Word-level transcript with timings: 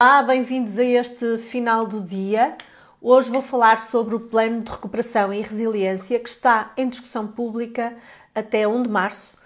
Olá, 0.00 0.22
bem-vindos 0.22 0.78
a 0.78 0.84
este 0.84 1.38
final 1.38 1.84
do 1.84 2.00
dia. 2.00 2.56
Hoje 3.02 3.32
vou 3.32 3.42
falar 3.42 3.80
sobre 3.80 4.14
o 4.14 4.20
Plano 4.20 4.62
de 4.62 4.70
Recuperação 4.70 5.34
e 5.34 5.42
Resiliência 5.42 6.20
que 6.20 6.28
está 6.28 6.72
em 6.76 6.88
discussão 6.88 7.26
pública 7.26 7.96
até 8.32 8.64
1 8.68 8.84
de 8.84 8.88
março 8.88 9.36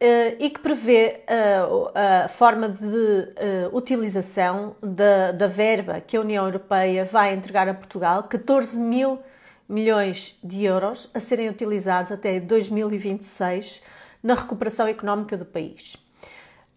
eh, 0.00 0.34
e 0.40 0.50
que 0.50 0.58
prevê 0.58 1.20
eh, 1.24 2.24
a 2.24 2.26
forma 2.26 2.68
de 2.68 3.32
eh, 3.36 3.70
utilização 3.72 4.74
da, 4.82 5.30
da 5.30 5.46
verba 5.46 6.00
que 6.00 6.16
a 6.16 6.20
União 6.20 6.46
Europeia 6.46 7.04
vai 7.04 7.32
entregar 7.32 7.68
a 7.68 7.74
Portugal, 7.74 8.24
14 8.24 8.76
mil 8.80 9.20
milhões 9.68 10.36
de 10.42 10.64
euros 10.64 11.12
a 11.14 11.20
serem 11.20 11.48
utilizados 11.48 12.10
até 12.10 12.40
2026 12.40 13.84
na 14.20 14.34
recuperação 14.34 14.88
económica 14.88 15.36
do 15.36 15.44
país. 15.44 16.01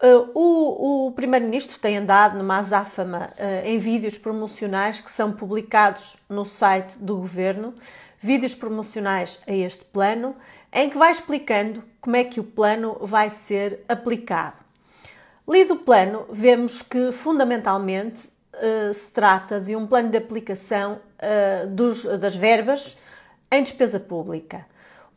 Uh, 0.02 0.30
o, 0.34 1.08
o 1.08 1.12
Primeiro-Ministro 1.14 1.80
tem 1.80 1.98
andado 1.98 2.38
numa 2.38 2.58
azáfama 2.58 3.32
uh, 3.38 3.66
em 3.66 3.78
vídeos 3.78 4.18
promocionais 4.18 5.00
que 5.00 5.10
são 5.10 5.32
publicados 5.32 6.18
no 6.28 6.44
site 6.44 6.98
do 6.98 7.16
Governo, 7.16 7.74
vídeos 8.20 8.54
promocionais 8.54 9.42
a 9.48 9.54
este 9.54 9.86
plano, 9.86 10.36
em 10.74 10.90
que 10.90 10.98
vai 10.98 11.12
explicando 11.12 11.82
como 12.02 12.18
é 12.18 12.26
que 12.26 12.42
o 12.42 12.44
plano 12.44 12.98
vai 13.02 13.30
ser 13.30 13.86
aplicado. 13.88 14.58
Lido 15.48 15.76
o 15.76 15.80
plano, 15.80 16.26
vemos 16.30 16.82
que 16.82 17.14
fundamentalmente 17.14 18.28
uh, 18.54 18.94
se 18.94 19.10
trata 19.12 19.62
de 19.62 19.78
um 19.78 19.88
plano 19.88 20.10
de 20.10 20.18
aplicação 20.18 21.00
dos, 21.70 22.04
das 22.20 22.36
verbas 22.36 23.00
em 23.50 23.64
despesa 23.64 24.00
pública. 24.00 24.66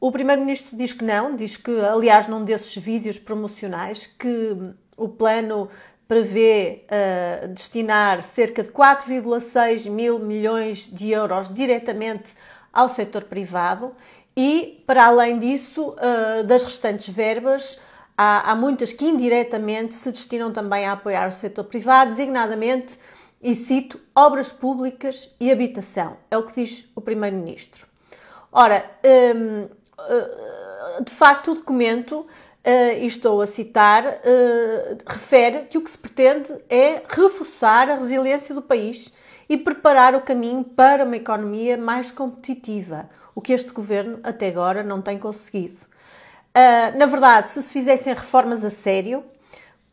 O 0.01 0.13
Primeiro-Ministro 0.13 0.77
diz 0.77 0.93
que 0.93 1.05
não, 1.05 1.35
diz 1.35 1.57
que, 1.57 1.81
aliás, 1.81 2.29
num 2.29 2.45
desses 2.45 2.77
vídeos 2.77 3.19
promocionais, 3.19 4.07
que 4.07 4.57
o 4.97 5.09
plano 5.09 5.69
prevê 6.07 6.85
uh, 6.85 7.49
destinar 7.49 8.23
cerca 8.23 8.63
de 8.63 8.71
4,6 8.71 9.91
mil 9.91 10.19
milhões 10.19 10.91
de 10.91 11.11
euros 11.11 11.53
diretamente 11.53 12.33
ao 12.73 12.89
setor 12.89 13.25
privado 13.25 13.93
e, 14.37 14.83
para 14.87 15.07
além 15.07 15.39
disso, 15.39 15.89
uh, 15.91 16.45
das 16.45 16.63
restantes 16.65 17.13
verbas, 17.13 17.81
há, 18.17 18.53
há, 18.53 18.55
muitas 18.55 18.93
que 18.93 19.05
indiretamente 19.05 19.97
se 19.97 20.13
destinam 20.13 20.53
também 20.53 20.87
a 20.87 20.93
apoiar 20.93 21.29
o 21.29 21.33
setor 21.33 21.65
privado, 21.65 22.11
designadamente, 22.11 22.99
e 23.43 23.55
cito, 23.55 24.01
obras 24.15 24.53
públicas 24.53 25.35
e 25.41 25.51
habitação. 25.51 26.17
É 26.31 26.39
o 26.39 26.45
que 26.45 26.61
diz 26.61 26.91
o 26.95 27.01
Primeiro-Ministro. 27.01 27.87
Ora, 28.51 28.91
um, 29.05 29.65
eh, 29.65 29.69
de 31.05 31.13
facto, 31.13 31.53
o 31.53 31.55
documento, 31.55 32.27
eh, 32.65 32.99
e 33.01 33.07
estou 33.07 33.41
a 33.41 33.47
citar, 33.47 34.05
eh, 34.07 34.99
refere 35.07 35.67
que 35.71 35.79
o 35.79 35.83
que 35.83 35.91
se 35.91 35.99
pretende 35.99 36.53
é 36.69 37.03
reforçar 37.09 37.89
a 37.89 37.95
resiliência 37.95 38.55
do 38.55 38.63
país 38.63 39.15
e 39.49 39.57
preparar 39.57 40.15
o 40.15 40.21
caminho 40.21 40.65
para 40.65 41.05
uma 41.05 41.17
economia 41.17 41.77
mais 41.77 42.11
competitiva, 42.11 43.09
o 43.35 43.41
que 43.41 43.53
este 43.53 43.71
governo 43.71 44.19
até 44.23 44.49
agora 44.49 44.83
não 44.83 45.01
tem 45.01 45.19
conseguido. 45.19 45.89
Na 46.97 47.07
verdade, 47.07 47.49
se 47.51 47.63
se 47.63 47.73
fizessem 47.73 48.13
reformas 48.13 48.65
a 48.65 48.71
sério, 48.71 49.25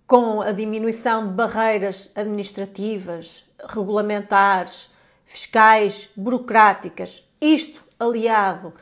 com 0.07 0.41
a 0.41 0.51
diminuição 0.51 1.27
de 1.27 1.33
barreiras 1.33 2.11
administrativas, 2.15 3.49
regulamentares, 3.69 4.91
fiscais, 5.25 6.09
burocráticas, 6.17 7.31
isto 7.39 7.83
aliado 7.99 8.73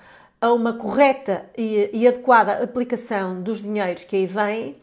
a 0.44 0.52
uma 0.52 0.74
correta 0.74 1.46
e, 1.58 1.90
e 1.94 2.06
adequada 2.06 2.62
aplicação 2.62 3.42
dos 3.42 3.62
dinheiros 3.62 4.04
que 4.04 4.18
aí 4.18 4.26
vêm, 4.26 4.76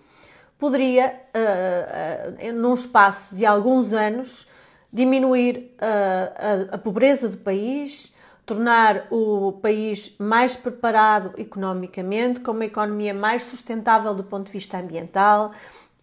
poderia, 0.58 1.20
uh, 1.36 2.48
uh, 2.48 2.52
num 2.54 2.72
espaço 2.72 3.34
de 3.34 3.44
alguns 3.44 3.92
anos, 3.92 4.48
diminuir 4.90 5.76
uh, 5.76 6.70
a, 6.72 6.76
a, 6.76 6.78
pobreza 6.78 7.28
do 7.28 7.36
país, 7.36 8.16
tornar 8.46 9.06
o 9.10 9.52
país 9.60 10.16
mais 10.18 10.56
preparado 10.56 11.34
economicamente, 11.36 12.40
com 12.40 12.52
uma 12.52 12.64
economia 12.64 13.12
mais 13.12 13.44
sustentável 13.44 14.14
do 14.14 14.24
ponto 14.24 14.46
de 14.46 14.52
vista 14.52 14.78
ambiental, 14.78 15.52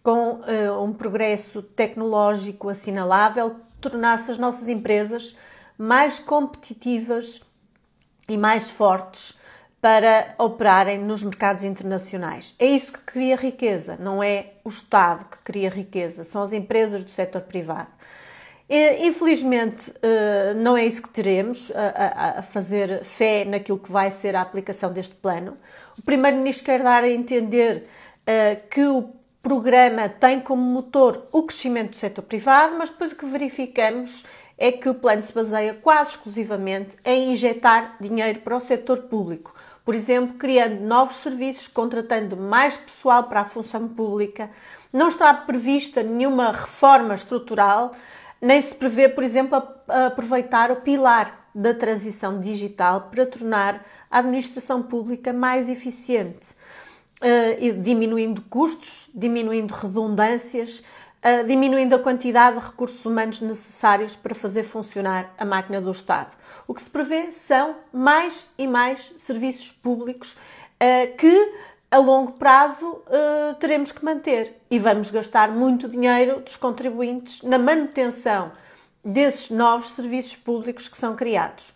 com 0.04 0.40
um 0.82 0.92
progresso 0.92 1.60
tecnológico 1.62 2.68
assinalável, 2.68 3.56
tornasse 3.80 4.30
as 4.30 4.38
nossas 4.38 4.68
empresas 4.68 5.36
mais 5.76 6.18
competitivas 6.18 7.42
e 8.26 8.38
mais 8.38 8.70
fortes 8.70 9.36
para 9.80 10.34
operarem 10.38 10.98
nos 10.98 11.22
mercados 11.22 11.62
internacionais. 11.62 12.54
É 12.58 12.66
isso 12.66 12.92
que 12.92 13.00
cria 13.00 13.36
riqueza, 13.36 13.96
não 13.98 14.22
é 14.22 14.54
o 14.64 14.68
Estado 14.68 15.24
que 15.26 15.38
cria 15.38 15.70
riqueza, 15.70 16.24
são 16.24 16.42
as 16.42 16.52
empresas 16.52 17.04
do 17.04 17.10
setor 17.10 17.42
privado. 17.42 17.88
Infelizmente, 19.00 19.90
eh, 20.02 20.52
não 20.54 20.76
é 20.76 20.84
isso 20.84 21.00
que 21.02 21.08
teremos 21.08 21.72
a, 21.74 22.40
a, 22.40 22.42
fazer 22.42 23.02
fé 23.02 23.42
naquilo 23.46 23.78
que 23.78 23.90
vai 23.90 24.10
ser 24.10 24.36
a 24.36 24.42
aplicação 24.42 24.92
deste 24.92 25.14
plano. 25.14 25.56
O 25.98 26.02
Primeiro-Ministro 26.02 26.66
quer 26.66 26.82
dar 26.82 27.02
a 27.02 27.08
entender 27.08 27.88
eh, 28.26 28.56
que 28.70 28.84
o 28.84 29.10
programa 29.42 30.06
tem 30.10 30.38
como 30.38 30.60
motor 30.60 31.28
o 31.32 31.44
crescimento 31.44 31.92
do 31.92 31.96
setor 31.96 32.22
privado, 32.22 32.76
mas 32.76 32.90
depois 32.90 33.12
o 33.12 33.16
que 33.16 33.24
verificamos 33.24 34.26
é 34.58 34.70
que 34.70 34.88
o 34.88 34.94
plano 34.94 35.22
se 35.22 35.32
baseia 35.32 35.72
quase 35.72 36.10
exclusivamente 36.10 36.98
em 37.06 37.32
injetar 37.32 37.96
dinheiro 37.98 38.40
para 38.40 38.54
o 38.54 38.60
setor 38.60 39.04
público 39.04 39.54
por 39.88 39.94
exemplo, 39.94 40.34
criando 40.36 40.82
novos 40.82 41.16
serviços, 41.16 41.66
contratando 41.66 42.36
mais 42.36 42.76
pessoal 42.76 43.24
para 43.24 43.40
a 43.40 43.44
função 43.46 43.88
pública. 43.88 44.50
Não 44.92 45.08
está 45.08 45.32
prevista 45.32 46.02
nenhuma 46.02 46.52
reforma 46.52 47.14
estrutural, 47.14 47.92
nem 48.38 48.60
se 48.60 48.74
prevê, 48.74 49.08
por 49.08 49.24
exemplo, 49.24 49.56
aproveitar 49.88 50.70
o 50.70 50.82
pilar 50.82 51.48
da 51.54 51.72
transição 51.72 52.38
digital 52.38 53.08
para 53.10 53.24
tornar 53.24 53.82
a 54.10 54.18
administração 54.18 54.82
pública 54.82 55.32
mais 55.32 55.70
eficiente, 55.70 56.48
eh, 57.22 57.72
diminuindo 57.80 58.42
custos, 58.42 59.08
diminuindo 59.14 59.72
redundâncias, 59.72 60.84
uh, 61.22 61.46
diminuindo 61.46 61.94
a 61.94 61.98
quantidade 61.98 62.58
de 62.58 62.66
recursos 62.66 63.04
humanos 63.04 63.40
necessários 63.40 64.16
para 64.16 64.34
fazer 64.34 64.62
funcionar 64.62 65.32
a 65.38 65.44
máquina 65.44 65.80
do 65.80 65.90
Estado. 65.90 66.36
O 66.66 66.74
que 66.74 66.82
se 66.82 66.90
prevê 66.90 67.32
são 67.32 67.76
mais 67.92 68.46
e 68.56 68.66
mais 68.66 69.12
serviços 69.18 69.72
públicos 69.72 70.32
uh, 70.34 71.16
que 71.16 71.52
a 71.90 71.98
longo 71.98 72.32
prazo 72.32 72.86
uh, 72.86 73.54
teremos 73.58 73.92
que 73.92 74.04
manter 74.04 74.60
e 74.70 74.78
vamos 74.78 75.10
gastar 75.10 75.50
muito 75.50 75.88
dinheiro 75.88 76.40
dos 76.40 76.56
contribuintes 76.56 77.42
na 77.42 77.58
manutenção 77.58 78.52
desses 79.02 79.50
novos 79.50 79.90
serviços 79.90 80.36
públicos 80.36 80.86
que 80.88 80.98
são 80.98 81.16
criados. 81.16 81.72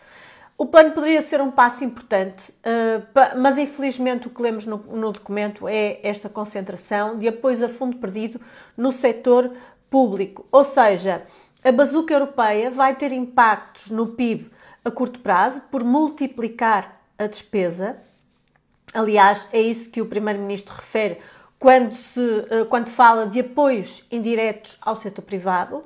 O 0.63 0.67
plano 0.67 0.93
poderia 0.93 1.21
ser 1.21 1.41
um 1.41 1.51
passo 1.51 1.83
importante, 1.83 2.55
eh, 2.63 3.03
mas 3.37 3.59
infelizmente 3.59 4.29
o 4.29 4.31
que 4.31 4.41
lemos 4.41 4.65
no, 4.65 5.11
documento 5.11 5.67
é 5.67 5.99
esta 6.05 6.29
concentração 6.29 7.19
de 7.19 7.27
apoios 7.27 7.61
a 7.61 7.69
fundo 7.69 7.97
perdido 7.97 8.41
no 8.77 8.93
setor 8.93 9.51
público. 9.91 10.47
Ou 10.53 10.63
seja, 10.63 11.27
a 11.65 11.73
bazuca 11.73 12.15
europeia 12.15 12.71
vai 12.71 12.95
ter 12.95 13.11
impactos 13.11 13.91
no 13.91 14.11
PIB 14.11 14.53
a 14.85 14.91
curto 14.93 15.19
prazo 15.19 15.61
por 15.69 15.83
multiplicar 15.83 16.97
a 17.19 17.27
despesa. 17.27 17.97
Aliás, 18.95 19.49
é 19.53 19.61
isso 19.61 19.91
que 19.91 20.01
o 20.01 20.07
Primeiro-Ministro 20.07 20.77
refere 20.77 21.19
quando, 21.59 21.97
se, 21.97 22.21
eh, 22.49 22.65
quando 22.71 22.89
fala 22.89 23.27
de 23.27 23.41
apoios 23.41 24.07
indiretos 24.13 24.79
ao 24.81 24.95
setor 24.95 25.23
privado. 25.23 25.79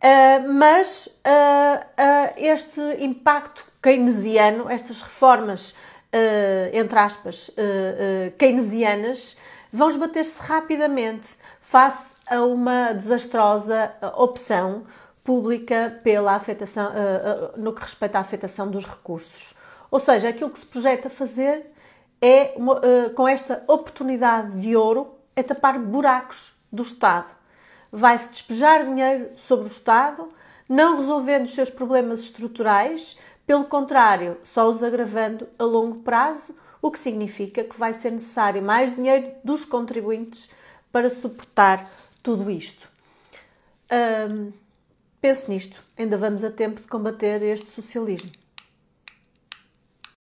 Uh, 0.00 0.52
mas 0.52 1.20
este 2.36 2.80
impacto 3.00 3.66
keynesiano, 3.88 4.68
estas 4.68 5.00
reformas, 5.00 5.74
entre 6.74 6.98
aspas, 6.98 7.50
keynesianas, 8.36 9.38
vão 9.72 9.88
esbater-se 9.88 10.38
rapidamente 10.42 11.30
face 11.58 12.12
a 12.26 12.42
uma 12.42 12.92
desastrosa 12.92 13.90
opção 14.14 14.84
pública 15.24 15.98
pela 16.02 16.34
afetação, 16.34 16.92
no 17.56 17.72
que 17.72 17.80
respeita 17.80 18.18
à 18.18 18.20
afetação 18.20 18.70
dos 18.70 18.84
recursos. 18.84 19.54
Ou 19.90 19.98
seja, 19.98 20.28
aquilo 20.28 20.50
que 20.50 20.58
se 20.58 20.66
projeta 20.66 21.08
fazer 21.08 21.72
é, 22.20 22.54
com 23.14 23.26
esta 23.26 23.64
oportunidade 23.66 24.60
de 24.60 24.76
ouro, 24.76 25.14
é 25.34 25.42
tapar 25.42 25.78
buracos 25.78 26.54
do 26.70 26.82
Estado 26.82 27.38
vai-se 27.90 28.28
despejar 28.28 28.84
dinheiro 28.84 29.30
sobre 29.34 29.66
o 29.66 29.70
Estado, 29.70 30.28
não 30.68 30.98
resolvendo 30.98 31.46
os 31.46 31.54
seus 31.54 31.70
problemas 31.70 32.20
estruturais, 32.20 33.18
pelo 33.48 33.64
contrário, 33.64 34.36
só 34.44 34.68
os 34.68 34.82
agravando 34.82 35.48
a 35.58 35.64
longo 35.64 36.00
prazo, 36.00 36.54
o 36.82 36.90
que 36.90 36.98
significa 36.98 37.64
que 37.64 37.78
vai 37.78 37.94
ser 37.94 38.12
necessário 38.12 38.60
mais 38.62 38.94
dinheiro 38.94 39.32
dos 39.42 39.64
contribuintes 39.64 40.50
para 40.92 41.08
suportar 41.08 41.90
tudo 42.22 42.50
isto. 42.50 42.86
Hum, 43.90 44.52
pense 45.18 45.50
nisto, 45.50 45.82
ainda 45.96 46.18
vamos 46.18 46.44
a 46.44 46.50
tempo 46.50 46.82
de 46.82 46.88
combater 46.88 47.42
este 47.42 47.70
socialismo. 47.70 48.30